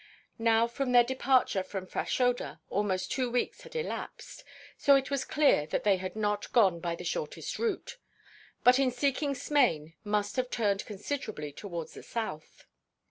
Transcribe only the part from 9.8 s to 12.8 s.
must have turned considerably towards the south.